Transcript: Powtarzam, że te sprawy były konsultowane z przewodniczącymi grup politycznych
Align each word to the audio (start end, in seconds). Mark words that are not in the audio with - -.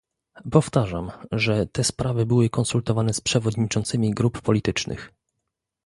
Powtarzam, 0.51 1.11
że 1.31 1.65
te 1.67 1.83
sprawy 1.83 2.25
były 2.25 2.49
konsultowane 2.49 3.13
z 3.13 3.21
przewodniczącymi 3.21 4.11
grup 4.11 4.41
politycznych 4.41 5.13